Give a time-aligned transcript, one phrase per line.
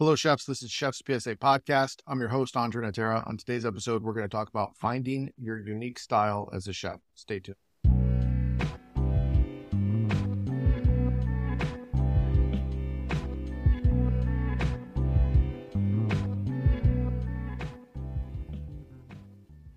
[0.00, 0.44] Hello, chefs.
[0.44, 2.02] This is Chef's PSA Podcast.
[2.06, 3.26] I'm your host, Andre Natera.
[3.26, 7.00] On today's episode, we're going to talk about finding your unique style as a chef.
[7.16, 7.56] Stay tuned.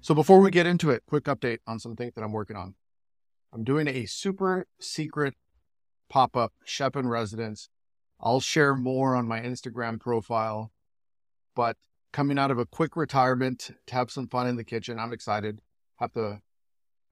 [0.02, 2.76] So, before we get into it, quick update on some things that I'm working on.
[3.52, 5.34] I'm doing a super secret
[6.12, 7.70] pop up chef in residence
[8.22, 10.72] I'll share more on my Instagram profile.
[11.56, 11.78] But
[12.14, 15.60] coming out of a quick retirement to have some fun in the kitchen, I'm excited.
[16.00, 16.42] Have to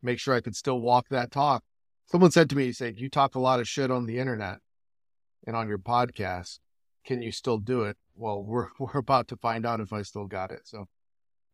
[0.01, 1.63] make sure I can still walk that talk.
[2.05, 4.59] Someone said to me, he said, You talk a lot of shit on the internet
[5.45, 6.59] and on your podcast.
[7.05, 7.97] Can you still do it?
[8.15, 10.61] Well, we're we're about to find out if I still got it.
[10.65, 10.85] So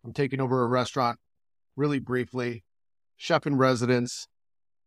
[0.03, 1.19] I'm taking over a restaurant
[1.75, 2.63] really briefly,
[3.16, 4.27] chef in residence.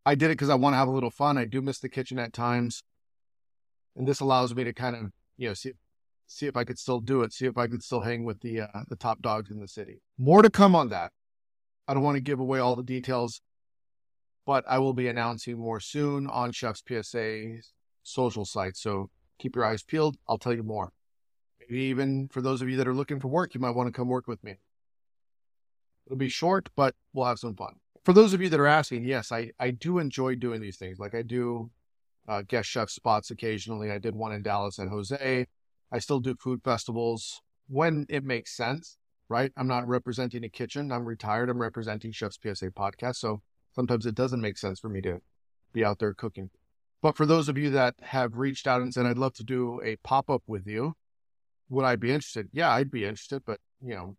[0.06, 1.36] I did it because I want to have a little fun.
[1.36, 2.82] I do miss the kitchen at times
[3.98, 5.72] and this allows me to kind of you know see
[6.26, 8.62] see if I could still do it, see if I could still hang with the
[8.62, 10.00] uh, the top dogs in the city.
[10.16, 11.12] More to come on that.
[11.86, 13.40] I don't want to give away all the details,
[14.46, 17.62] but I will be announcing more soon on Chef's PSA
[18.02, 18.76] social site.
[18.76, 20.16] So keep your eyes peeled.
[20.28, 20.92] I'll tell you more.
[21.60, 23.92] Maybe even for those of you that are looking for work, you might want to
[23.92, 24.56] come work with me.
[26.06, 27.76] It'll be short, but we'll have some fun.
[28.04, 30.98] For those of you that are asking, yes, I, I do enjoy doing these things.
[30.98, 31.70] Like I do
[32.28, 33.90] uh, guest chef spots occasionally.
[33.90, 35.46] I did one in Dallas and Jose.
[35.90, 38.98] I still do food festivals when it makes sense,
[39.28, 39.50] right?
[39.56, 40.92] I'm not representing a kitchen.
[40.92, 41.48] I'm retired.
[41.48, 43.16] I'm representing Chef's PSA podcast.
[43.16, 43.40] So
[43.74, 45.20] sometimes it doesn't make sense for me to
[45.72, 46.50] be out there cooking.
[47.00, 49.80] But for those of you that have reached out and said, I'd love to do
[49.82, 50.94] a pop up with you,
[51.70, 52.48] would I be interested?
[52.52, 53.42] Yeah, I'd be interested.
[53.46, 54.16] But, you know,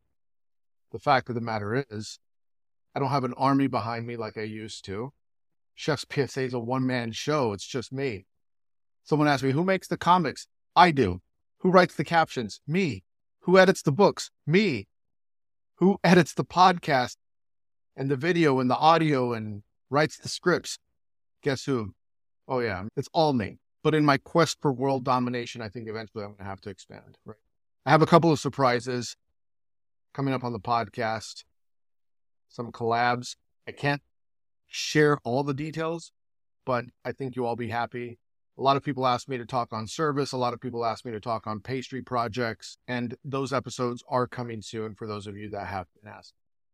[0.91, 2.19] the fact of the matter is,
[2.95, 5.13] I don't have an army behind me like I used to.
[5.79, 7.53] Chef's PSA is a one man show.
[7.53, 8.25] It's just me.
[9.05, 10.45] Someone asked me, who makes the comics?
[10.75, 11.21] I do.
[11.59, 12.59] Who writes the captions?
[12.67, 13.05] Me.
[13.43, 14.29] Who edits the books?
[14.45, 14.89] Me.
[15.75, 17.15] Who edits the podcast
[17.95, 20.79] and the video and the audio and writes the scripts?
[21.43, 21.93] Guess who?
[22.45, 23.59] Oh, yeah, it's all me.
[23.81, 26.69] But in my quest for world domination, I think eventually I'm going to have to
[26.69, 27.17] expand.
[27.23, 27.37] Right.
[27.85, 29.15] I have a couple of surprises
[30.13, 31.45] coming up on the podcast,
[32.49, 33.37] some collabs.
[33.65, 34.01] I can't
[34.69, 36.11] share all the details,
[36.65, 38.19] but I think you'll all be happy.
[38.57, 40.31] A lot of people ask me to talk on service.
[40.31, 44.27] A lot of people ask me to talk on pastry projects, and those episodes are
[44.27, 46.33] coming soon for those of you that have been asked.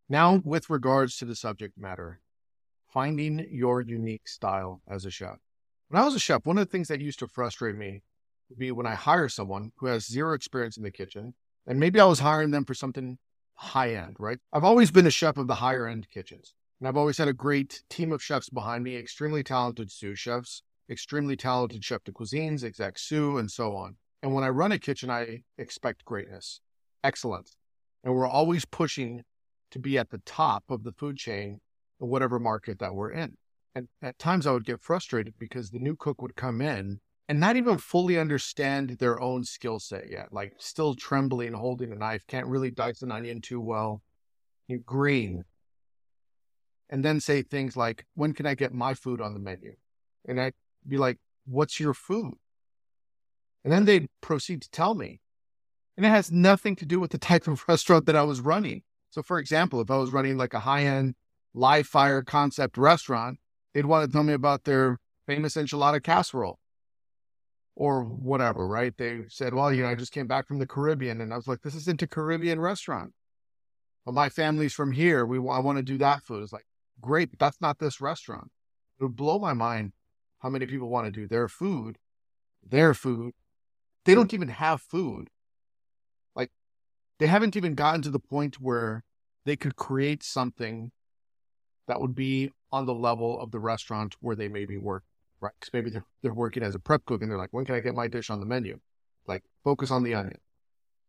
[0.10, 2.20] Now, with regards to the subject matter,
[2.92, 5.38] finding your unique style as a chef.
[5.90, 8.02] When I was a chef, one of the things that used to frustrate me
[8.50, 11.34] would be when I hire someone who has zero experience in the kitchen,
[11.68, 13.18] and maybe I was hiring them for something
[13.54, 14.40] high end, right?
[14.52, 16.54] I've always been a chef of the higher end kitchens.
[16.80, 20.62] And I've always had a great team of chefs behind me, extremely talented sous chefs,
[20.90, 23.96] extremely talented chef de cuisines, exec sous, and so on.
[24.22, 26.60] And when I run a kitchen, I expect greatness,
[27.04, 27.56] excellence.
[28.04, 29.24] And we're always pushing
[29.72, 31.60] to be at the top of the food chain
[32.02, 33.38] in whatever market that we're in.
[33.74, 37.40] And at times I would get frustrated because the new cook would come in and
[37.40, 42.26] not even fully understand their own skill set yet, like still trembling, holding a knife,
[42.28, 44.02] can't really dice an onion too well,
[44.86, 45.44] green,
[46.90, 49.76] and then say things like, when can I get my food on the menu?
[50.28, 50.54] And I'd
[50.88, 52.36] be like, what's your food?
[53.64, 55.22] And then they'd proceed to tell me.
[55.98, 58.84] And it has nothing to do with the type of restaurant that I was running.
[59.10, 61.16] So, for example, if I was running like a high end
[61.54, 63.40] live fire concept restaurant,
[63.74, 66.60] they'd want to tell me about their famous enchilada casserole
[67.76, 68.96] or whatever, right?
[68.98, 71.22] They said, well, you know, I just came back from the Caribbean.
[71.22, 73.14] And I was like, this isn't a Caribbean restaurant.
[74.06, 75.26] Well, my family's from here.
[75.26, 76.44] We I want to do that food.
[76.44, 76.66] It's like,
[77.02, 78.52] great, but that's not this restaurant.
[79.00, 79.94] It would blow my mind
[80.40, 81.98] how many people want to do their food,
[82.64, 83.34] their food.
[84.06, 85.30] They don't even have food.
[86.36, 86.52] Like
[87.20, 89.04] they haven't even gotten to the point where
[89.46, 90.92] they could create something
[91.88, 95.04] that would be on the level of the restaurant where they maybe work,
[95.40, 95.54] right?
[95.60, 97.80] Because maybe they're, they're working as a prep cook and they're like, when can I
[97.80, 98.80] get my dish on the menu?
[99.28, 100.40] Like, focus on the onion.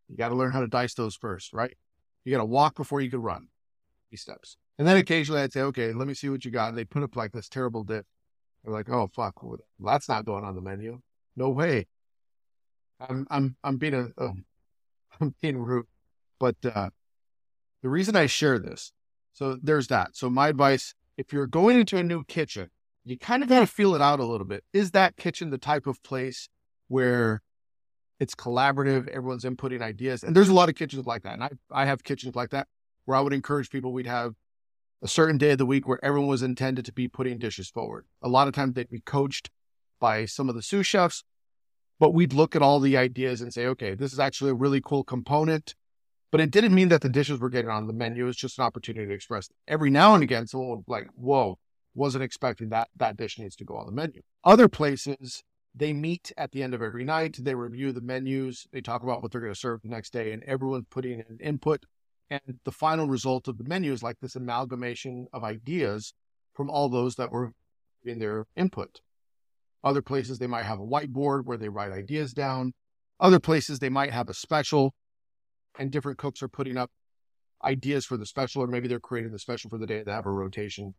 [0.08, 1.76] You got to learn how to dice those first, right?
[2.24, 3.48] You got to walk before you can run.
[4.10, 4.56] These steps.
[4.78, 6.68] And then occasionally I'd say, okay, let me see what you got.
[6.68, 8.06] And they put up like this terrible dip.
[8.64, 9.34] They're like, oh fuck,
[9.78, 11.00] that's not going on the menu.
[11.36, 11.86] No way.
[13.00, 14.34] I'm I'm I'm being a oh,
[15.20, 15.86] I'm being rude,
[16.38, 16.90] but uh,
[17.82, 18.92] the reason I share this,
[19.32, 20.16] so there's that.
[20.16, 22.70] So my advice: if you're going into a new kitchen,
[23.04, 24.64] you kind of got to feel it out a little bit.
[24.72, 26.48] Is that kitchen the type of place
[26.88, 27.42] where
[28.18, 31.34] it's collaborative, everyone's inputting ideas, and there's a lot of kitchens like that.
[31.34, 32.66] And I I have kitchens like that
[33.04, 33.92] where I would encourage people.
[33.92, 34.34] We'd have
[35.02, 38.06] a certain day of the week where everyone was intended to be putting dishes forward.
[38.22, 39.50] A lot of times they'd be coached
[40.00, 41.24] by some of the sous chefs,
[41.98, 44.80] But we'd look at all the ideas and say, okay, this is actually a really
[44.84, 45.74] cool component.
[46.30, 48.26] But it didn't mean that the dishes were getting on the menu.
[48.28, 49.48] It's just an opportunity to express.
[49.66, 51.58] Every now and again, someone would like, whoa,
[51.94, 54.20] wasn't expecting that that dish needs to go on the menu.
[54.44, 55.42] Other places,
[55.74, 57.38] they meet at the end of every night.
[57.40, 58.66] They review the menus.
[58.72, 61.38] They talk about what they're going to serve the next day, and everyone's putting in
[61.40, 61.86] input.
[62.30, 66.12] And the final result of the menu is like this amalgamation of ideas
[66.54, 67.52] from all those that were
[68.04, 69.00] in their input.
[69.84, 72.72] Other places, they might have a whiteboard where they write ideas down.
[73.20, 74.94] Other places, they might have a special,
[75.78, 76.90] and different cooks are putting up
[77.64, 80.02] ideas for the special, or maybe they're creating the special for the day.
[80.02, 80.94] They have a rotation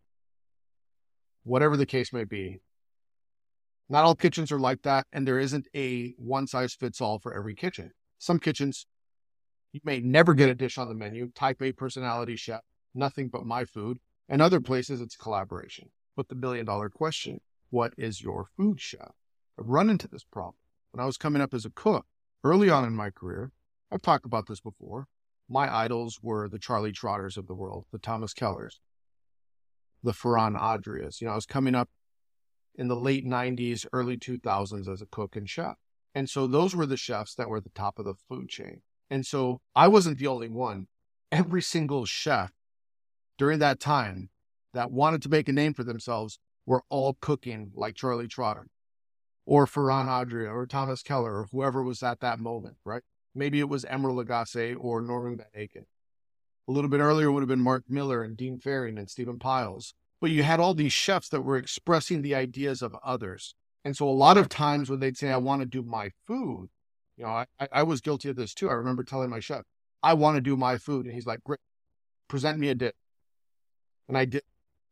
[1.48, 2.60] whatever the case may be.
[3.90, 7.34] Not all kitchens are like that, and there isn't a one size fits all for
[7.34, 7.92] every kitchen.
[8.20, 8.86] Some kitchens,
[9.72, 12.62] you may never get a dish on the menu, type A personality chef,
[12.94, 14.00] nothing but my food.
[14.30, 15.90] And other places, it's collaboration.
[16.16, 19.12] But the billion dollar question what is your food chef?
[19.60, 20.56] I've run into this problem.
[20.92, 22.06] When I was coming up as a cook
[22.44, 23.52] early on in my career,
[23.92, 25.08] I've talked about this before.
[25.50, 28.80] My idols were the Charlie Trotters of the world, the Thomas Kellers,
[30.04, 31.22] the Ferran Adrias.
[31.22, 31.90] You know, I was coming up
[32.76, 35.76] in the late 90s, early 2000s as a cook and chef.
[36.14, 38.82] And so those were the chefs that were at the top of the food chain.
[39.10, 40.88] And so I wasn't the only one.
[41.32, 42.52] Every single chef
[43.38, 44.30] during that time
[44.74, 48.68] that wanted to make a name for themselves were all cooking like Charlie Trotter
[49.46, 53.02] or Ferran Adria or Thomas Keller or whoever was at that moment, right?
[53.34, 55.86] Maybe it was Emeril Lagasse or Norman Van Aken.
[56.68, 59.94] A little bit earlier would have been Mark Miller and Dean Fearing and Stephan Pyles.
[60.20, 63.56] But you had all these chefs that were expressing the ideas of others.
[63.86, 66.70] And so a lot of times when they'd say, I want to do my food,
[67.18, 68.70] you know, I, I was guilty of this too.
[68.70, 69.64] I remember telling my chef,
[70.04, 71.06] I want to do my food.
[71.06, 71.60] And he's like, great,
[72.28, 72.94] present me a dish.
[74.08, 74.44] And I did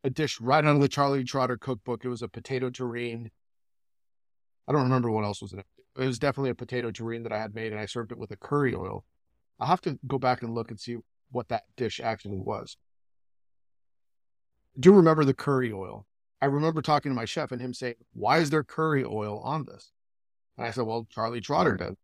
[0.04, 2.04] a dish right out of the Charlie Trotter cookbook.
[2.04, 3.30] It was a potato terrine.
[4.68, 5.66] I don't remember what else was in it.
[5.98, 8.32] It was definitely a potato terrine that I had made, and I served it with
[8.32, 9.06] a curry oil.
[9.60, 10.98] I'll have to go back and look and see
[11.32, 12.76] what that dish actually was.
[14.76, 16.06] I do remember the curry oil.
[16.42, 19.66] I remember talking to my chef and him saying, Why is there curry oil on
[19.66, 19.92] this?
[20.58, 21.96] And I said, Well, Charlie Trotter did.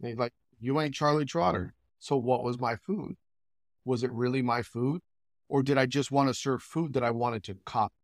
[0.00, 1.74] Like, You ain't Charlie Trotter.
[1.98, 3.16] So what was my food?
[3.84, 5.02] Was it really my food?
[5.48, 7.94] Or did I just want to serve food that I wanted to copy?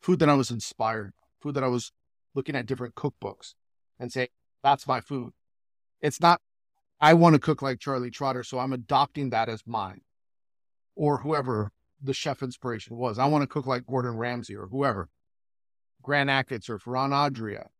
[0.00, 1.92] Food that I was inspired, food that I was
[2.34, 3.54] looking at different cookbooks
[3.98, 4.28] and say,
[4.62, 5.32] That's my food.
[6.00, 6.40] It's not
[7.00, 10.00] I want to cook like Charlie Trotter, so I'm adopting that as mine.
[10.96, 11.70] Or whoever
[12.02, 13.18] the chef inspiration was.
[13.18, 15.08] I want to cook like Gordon Ramsay or whoever.
[16.02, 17.70] Grant Achatz or Ferran Adria.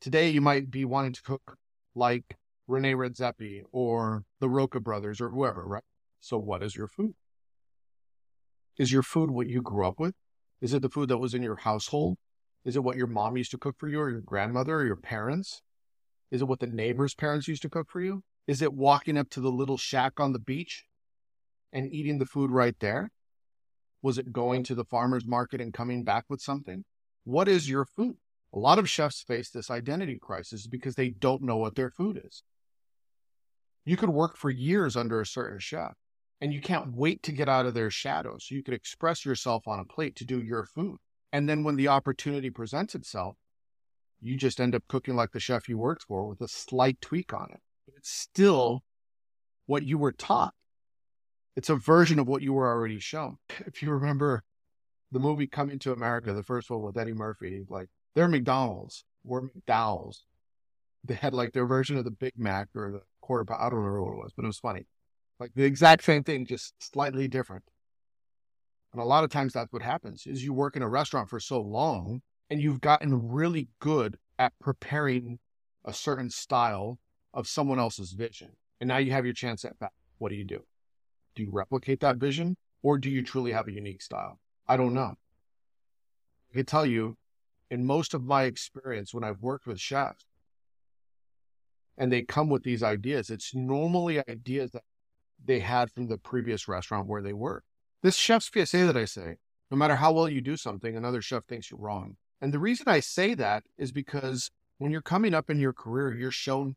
[0.00, 1.56] Today you might be wanting to cook
[1.94, 5.82] like Rene Redzepi or the Roca brothers or whoever, right?
[6.20, 7.14] So what is your food?
[8.78, 10.14] Is your food what you grew up with?
[10.60, 12.16] Is it the food that was in your household?
[12.64, 14.96] Is it what your mom used to cook for you or your grandmother or your
[14.96, 15.62] parents?
[16.30, 18.22] Is it what the neighbor's parents used to cook for you?
[18.46, 20.84] Is it walking up to the little shack on the beach
[21.72, 23.10] and eating the food right there?
[24.00, 26.84] Was it going to the farmer's market and coming back with something?
[27.24, 28.16] What is your food?
[28.54, 32.20] A lot of chefs face this identity crisis because they don't know what their food
[32.24, 32.42] is.
[33.84, 35.94] You could work for years under a certain chef
[36.40, 39.66] and you can't wait to get out of their shadow so you could express yourself
[39.66, 40.98] on a plate to do your food.
[41.32, 43.36] And then when the opportunity presents itself,
[44.20, 47.32] you just end up cooking like the chef you worked for with a slight tweak
[47.32, 48.82] on it But it's still
[49.66, 50.54] what you were taught.
[51.56, 53.38] It's a version of what you were already shown.
[53.66, 54.42] If you remember
[55.10, 59.42] the movie Coming to America, the first one with Eddie Murphy, like they're McDonald's, we're
[59.42, 60.24] McDowell's.
[61.04, 63.60] They had like their version of the Big Mac or the quarter pound.
[63.60, 64.86] I don't remember what it was, but it was funny.
[65.40, 67.64] Like the exact same thing, just slightly different.
[68.92, 71.40] And a lot of times that's what happens is you work in a restaurant for
[71.40, 75.38] so long and you've gotten really good at preparing
[75.84, 76.98] a certain style
[77.32, 78.50] of someone else's vision.
[78.80, 79.92] And now you have your chance at that.
[80.18, 80.62] What do you do?
[81.34, 84.38] Do you replicate that vision or do you truly have a unique style?
[84.68, 85.14] I don't know.
[86.50, 87.16] I can tell you
[87.70, 90.26] in most of my experience when I've worked with chefs
[91.98, 94.82] and they come with these ideas, it's normally ideas that
[95.44, 97.62] they had from the previous restaurant where they were.
[98.02, 99.36] This chef's PSA that I say,
[99.70, 102.16] no matter how well you do something, another chef thinks you're wrong.
[102.40, 106.14] And the reason I say that is because when you're coming up in your career,
[106.14, 106.76] you're shown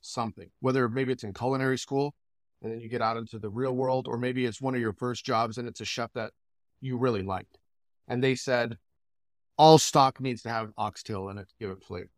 [0.00, 2.14] something, whether maybe it's in culinary school
[2.62, 4.92] and then you get out into the real world, or maybe it's one of your
[4.92, 6.32] first jobs and it's a chef that
[6.80, 7.58] you really liked.
[8.08, 8.76] And they said,
[9.56, 12.10] all stock needs to have oxtail in it to give it flavor.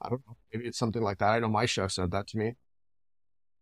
[0.00, 0.36] I don't know.
[0.52, 1.30] Maybe it's something like that.
[1.30, 2.54] I know my chef said that to me.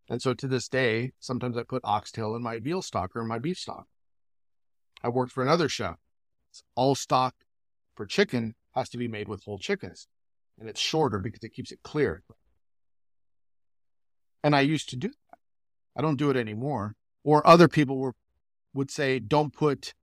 [0.09, 3.29] And so to this day, sometimes I put oxtail in my veal stock or in
[3.29, 3.87] my beef stock.
[5.03, 5.97] I worked for another chef.
[6.51, 7.35] It's all stock
[7.95, 10.09] for chicken has to be made with whole chickens.
[10.59, 12.25] and it's shorter because it keeps it clear.
[14.43, 15.39] And I used to do that.
[15.97, 16.97] I don't do it anymore.
[17.23, 18.15] Or other people were,
[18.73, 19.95] would say, don't put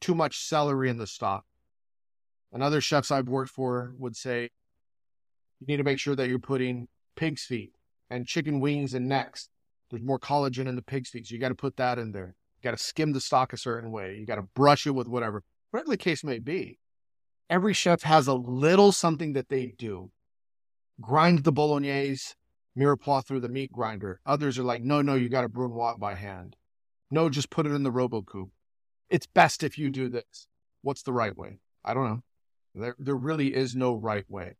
[0.00, 1.44] too much celery in the stock.
[2.52, 4.50] And other chefs I've worked for would say,
[5.62, 7.72] you need to make sure that you're putting pig's feet
[8.10, 9.48] and chicken wings and necks.
[9.90, 11.26] There's more collagen in the pig's feet.
[11.26, 12.34] So you got to put that in there.
[12.58, 14.16] You got to skim the stock a certain way.
[14.18, 16.78] You got to brush it with whatever, whatever the case may be.
[17.48, 20.10] Every chef has a little something that they do.
[21.00, 22.34] Grind the bolognese,
[22.76, 24.20] mirepoix through the meat grinder.
[24.26, 26.56] Others are like, no, no, you got to brunoise by hand.
[27.10, 28.50] No, just put it in the Robot Coupe.
[29.10, 30.48] It's best if you do this.
[30.80, 31.60] What's the right way?
[31.84, 32.22] I don't know.
[32.74, 34.56] There, there really is no right way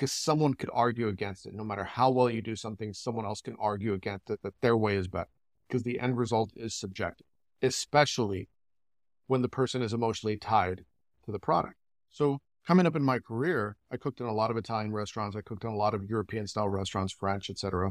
[0.00, 1.52] because someone could argue against it.
[1.52, 4.74] No matter how well you do something, someone else can argue against it that their
[4.74, 5.28] way is better
[5.68, 7.26] because the end result is subjective,
[7.60, 8.48] especially
[9.26, 10.86] when the person is emotionally tied
[11.26, 11.74] to the product.
[12.08, 15.36] So coming up in my career, I cooked in a lot of Italian restaurants.
[15.36, 17.90] I cooked in a lot of European style restaurants, French, etc.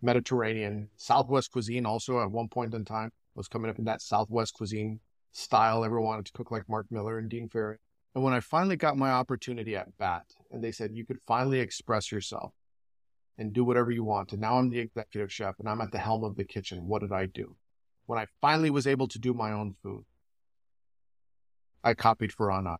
[0.00, 4.54] Mediterranean, Southwest cuisine also at one point in time was coming up in that Southwest
[4.54, 5.00] cuisine
[5.32, 5.84] style.
[5.84, 7.76] Everyone wanted to cook like Mark Miller and Dean Fearing.
[8.14, 11.60] And when I finally got my opportunity at BAT, and they said, you could finally
[11.60, 12.52] express yourself
[13.38, 14.32] and do whatever you want.
[14.32, 16.86] And now I'm the executive chef and I'm at the helm of the kitchen.
[16.86, 17.56] What did I do?
[18.06, 20.04] When I finally was able to do my own food,
[21.84, 22.76] I copied Farana.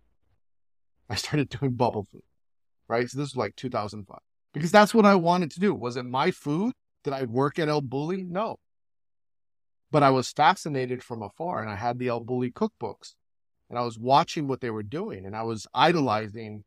[1.09, 2.23] I started doing bubble food,
[2.89, 3.09] right?
[3.09, 4.19] So this was like 2005
[4.53, 5.75] because that's what I wanted to do.
[5.75, 6.75] Was it my food?
[7.05, 8.29] Did I work at El Bulli?
[8.29, 8.59] No.
[9.93, 13.15] But I was fascinated from afar and I had the El Bulli cookbooks
[13.71, 16.65] and I was watching what they were doing and I was idolizing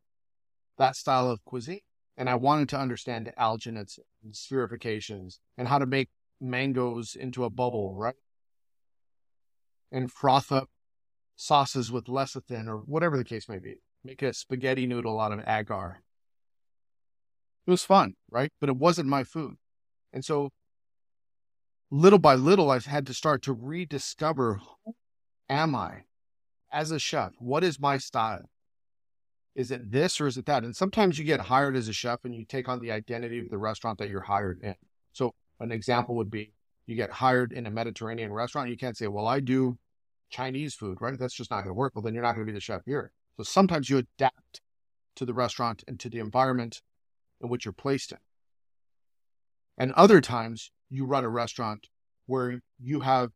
[0.77, 1.81] that style of cuisine.
[2.15, 7.43] And I wanted to understand the alginates and spherifications and how to make mangoes into
[7.43, 8.15] a bubble, right?
[9.91, 10.69] And froth up
[11.35, 13.77] sauces with lecithin or whatever the case may be.
[14.03, 16.03] Make a spaghetti noodle out of agar.
[17.65, 18.51] It was fun, right?
[18.61, 19.55] But it wasn't my food.
[20.11, 20.51] And so
[21.89, 24.93] little by little, I've had to start to rediscover who
[25.49, 26.03] am I
[26.73, 27.33] as a chef?
[27.39, 28.49] What is my style?
[29.55, 30.63] Is it this or is it that?
[30.63, 33.49] And sometimes you get hired as a chef and you take on the identity of
[33.49, 34.75] the restaurant that you're hired in.
[35.13, 36.51] So an example would be
[36.87, 38.69] you get hired in a Mediterranean restaurant.
[38.69, 39.77] You can't say, well, I do
[40.31, 41.17] Chinese food, right?
[41.17, 41.93] That's just not going to work.
[41.95, 43.11] Well, then you're not going to be the chef here.
[43.37, 44.61] So sometimes you adapt
[45.15, 46.81] to the restaurant and to the environment
[47.39, 48.17] in which you're placed in.
[49.77, 51.87] And other times you run a restaurant
[52.25, 53.31] where you have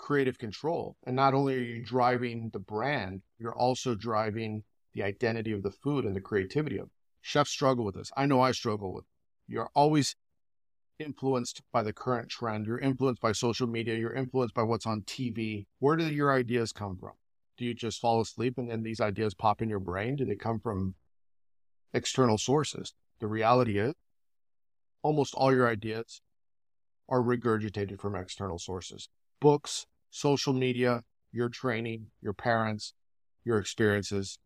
[0.00, 0.96] creative control.
[1.06, 4.64] And not only are you driving the brand, you're also driving
[4.94, 6.92] the identity of the food and the creativity of it.
[7.22, 8.10] Chefs struggle with this.
[8.16, 9.52] I know I struggle with it.
[9.52, 10.16] You're always
[10.98, 12.66] influenced by the current trend.
[12.66, 13.94] You're influenced by social media.
[13.94, 15.66] You're influenced by what's on TV.
[15.78, 17.12] Where do your ideas come from?
[17.58, 20.16] Do you just fall asleep and then these ideas pop in your brain?
[20.16, 20.94] Do they come from
[21.92, 22.94] external sources?
[23.20, 23.94] The reality is,
[25.02, 26.22] almost all your ideas
[27.08, 29.08] are regurgitated from external sources
[29.40, 31.02] books, social media,
[31.32, 32.92] your training, your parents,
[33.44, 34.38] your experiences.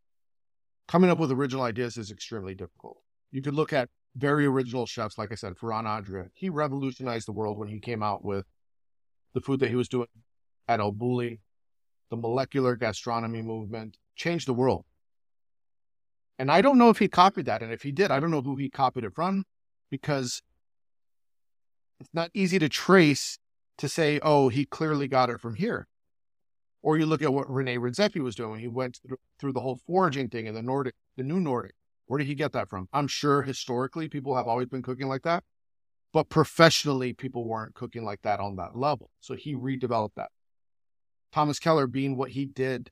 [0.86, 2.98] Coming up with original ideas is extremely difficult.
[3.32, 6.26] You could look at very original chefs, like I said, Ferran Adria.
[6.34, 8.46] He revolutionized the world when he came out with
[9.32, 10.06] the food that he was doing
[10.68, 11.40] at El Bulli,
[12.10, 14.84] the molecular gastronomy movement, changed the world.
[16.38, 17.62] And I don't know if he copied that.
[17.62, 19.44] And if he did, I don't know who he copied it from
[19.90, 20.42] because
[22.00, 23.38] it's not easy to trace
[23.78, 25.88] to say, oh, he clearly got it from here.
[26.82, 28.60] Or you look at what Rene Redzepi was doing.
[28.60, 29.00] He went
[29.38, 31.74] through the whole foraging thing in the Nordic, the new Nordic.
[32.06, 32.88] Where did he get that from?
[32.92, 35.44] I'm sure historically people have always been cooking like that,
[36.12, 39.10] but professionally people weren't cooking like that on that level.
[39.20, 40.30] So he redeveloped that.
[41.32, 42.90] Thomas Keller being what he did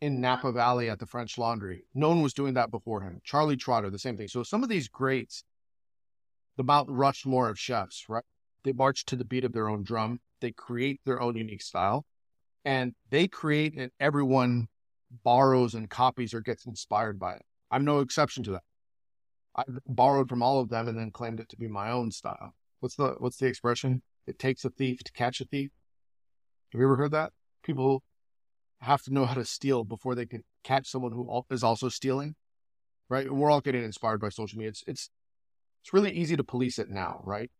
[0.00, 1.84] in Napa Valley at the French Laundry.
[1.94, 3.20] No one was doing that before him.
[3.24, 4.28] Charlie Trotter, the same thing.
[4.28, 5.44] So some of these greats,
[6.56, 8.24] the Mount Rushmore of chefs, right?
[8.64, 10.20] They march to the beat of their own drum.
[10.40, 12.04] They create their own unique style
[12.64, 14.68] and they create and everyone
[15.24, 17.42] borrows and copies or gets inspired by it.
[17.70, 18.62] I'm no exception to that.
[19.56, 22.54] I borrowed from all of them and then claimed it to be my own style.
[22.80, 24.02] What's the what's the expression?
[24.26, 25.70] It takes a thief to catch a thief.
[26.72, 27.32] Have you ever heard that?
[27.62, 28.02] People
[28.80, 32.34] have to know how to steal before they can catch someone who is also stealing,
[33.08, 33.26] right?
[33.26, 34.70] And we're all getting inspired by social media.
[34.70, 35.10] It's it's
[35.82, 37.50] it's really easy to police it now, right?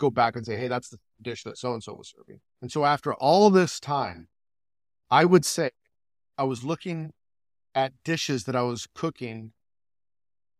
[0.00, 2.40] Go back and say, hey, that's the dish that so and so was serving.
[2.60, 4.28] And so after all this time,
[5.10, 5.70] I would say
[6.36, 7.12] I was looking
[7.74, 9.52] at dishes that I was cooking.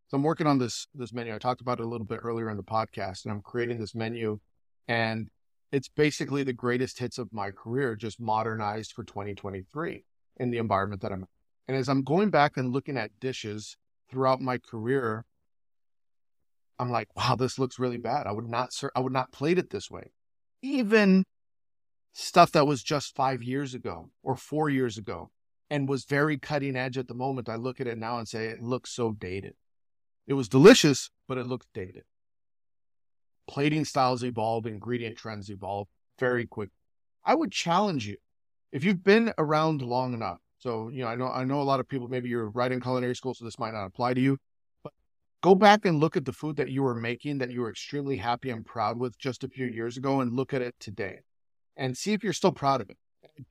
[0.09, 1.35] So I'm working on this this menu.
[1.35, 3.95] I talked about it a little bit earlier in the podcast, and I'm creating this
[3.95, 4.39] menu,
[4.87, 5.29] and
[5.73, 10.05] it's basically the greatest hits of my career, just modernized for 2023
[10.37, 11.29] in the environment that I'm in.
[11.69, 13.77] And as I'm going back and looking at dishes
[14.11, 15.25] throughout my career,
[16.81, 18.27] I'm like, wow, this looks really bad.
[18.27, 20.13] I would not, I would not plate it this way.
[20.63, 21.25] Even
[22.15, 25.31] stuff that was just five years ago or four years ago
[25.69, 27.49] and was very cutting edge at the moment.
[27.49, 29.55] I look at it now and say it looks so dated.
[30.27, 32.05] It was delicious, but it looks dated.
[33.47, 36.71] Plating styles evolve, ingredient trends evolve very quick.
[37.25, 38.17] I would challenge you
[38.73, 40.39] if you've been around long enough.
[40.59, 42.81] So, you know, I know I know a lot of people maybe you're right in
[42.81, 44.39] culinary school, so this might not apply to you.
[45.43, 48.19] Go back and look at the food that you were making that you were extremely
[48.19, 51.21] happy and proud with just a few years ago and look at it today
[51.77, 52.99] and see if you're still proud of it.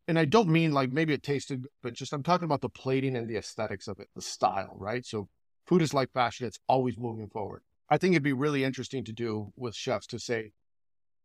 [0.08, 3.16] And I don't mean like maybe it tasted but just I'm talking about the plating
[3.16, 5.04] and the aesthetics of it, the style, right?
[5.04, 5.30] So
[5.66, 7.64] food is like fashion, it's always moving forward.
[7.90, 10.52] I think it'd be really interesting to do with chefs to say,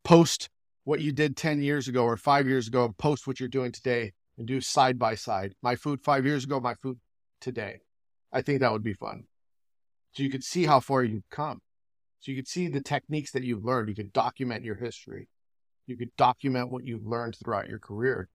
[0.02, 0.48] post
[0.84, 4.14] what you did 10 years ago or five years ago, post what you're doing today
[4.38, 5.54] and do side by side.
[5.62, 6.98] My food five years ago, my food
[7.40, 7.80] today.
[8.32, 9.24] I think that would be fun.
[10.14, 11.60] So you could see how far you've come.
[12.20, 13.88] So you could see the techniques that you've learned.
[13.88, 15.28] You could document your history.
[15.86, 18.28] You could document what you've learned throughout your career.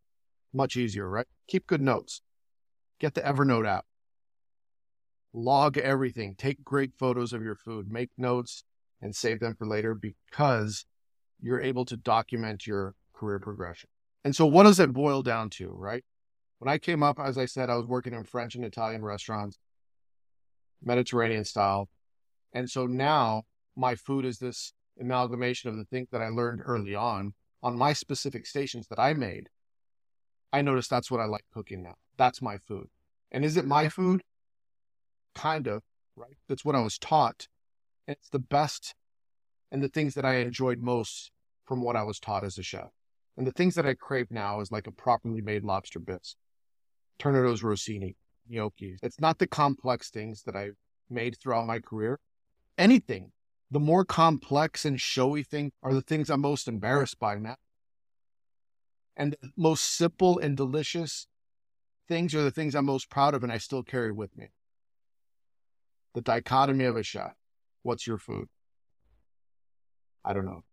[0.54, 1.26] Much easier, right?
[1.48, 2.22] Keep good notes.
[3.00, 3.86] Get the Evernote app.
[5.34, 6.36] Log everything.
[6.36, 7.92] Take great photos of your food.
[7.92, 8.64] Make notes
[9.02, 10.86] and save them for later because
[11.42, 13.90] you're able to document your career progression.
[14.24, 16.04] And so, what does it boil down to, right?
[16.58, 19.58] When I came up, as I said, I was working in French and Italian restaurants,
[20.84, 21.90] Mediterranean style.
[22.54, 23.44] And so now
[23.76, 27.94] my food is this amalgamation of the things that I learned early on on my
[27.94, 29.50] specific stations that I made.
[30.52, 31.96] I noticed that's what I like cooking now.
[32.18, 32.88] That's my food.
[33.32, 34.22] And is it my food?
[35.36, 35.84] Kind of,
[36.16, 36.38] right?
[36.48, 37.48] That's what I was taught.
[38.08, 38.96] And it's the best
[39.72, 41.32] and the things that I enjoyed most
[41.66, 42.90] from what I was taught as a chef.
[43.38, 46.36] And the things that I crave now is like a properly made lobster bisque,
[47.20, 48.16] Tournedos Rossini,
[48.50, 48.98] gnocchi.
[49.02, 50.78] It's not the complex things that I've
[51.10, 52.20] made throughout my career.
[52.78, 53.32] Anything.
[53.72, 57.58] The more complex and showy thing are the things I'm most embarrassed by now.
[59.16, 61.28] And the most simple and delicious
[62.08, 64.48] things are the things I'm most proud of and I still carry with me.
[66.16, 67.34] The dichotomy of a chef.
[67.84, 68.48] What's your food?
[70.26, 70.64] I don't know.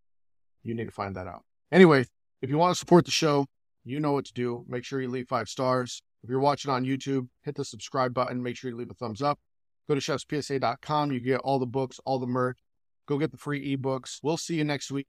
[0.63, 1.45] You need to find that out.
[1.71, 2.07] Anyway,
[2.41, 3.47] if you want to support the show,
[3.85, 4.65] you know what to do.
[4.69, 6.03] Make sure you leave five stars.
[6.27, 8.43] If you're watching on YouTube, hit the subscribe button.
[8.43, 9.39] Make sure you leave a thumbs up.
[9.87, 11.13] Go to chefspsa.com.
[11.13, 12.59] You get all the books, all the merch.
[13.07, 14.19] Go get the free ebooks.
[14.25, 15.07] We'll see you next week.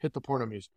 [0.00, 0.70] Hit the porno music.